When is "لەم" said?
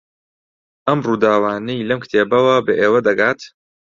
1.89-1.99